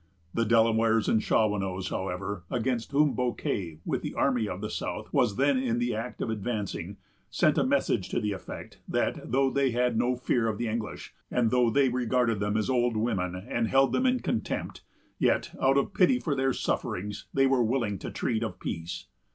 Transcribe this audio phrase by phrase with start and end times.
[0.33, 5.35] The Delawares and Shawanoes, however, against whom Bouquet, with the army of the south, was
[5.35, 6.97] then in the act of advancing,
[7.29, 11.13] sent a message to the effect, that, though they had no fear of the English,
[11.29, 14.81] and though they regarded them as old women, and held them in contempt,
[15.19, 19.05] yet, out of pity for their sufferings, they were willing to treat of peace.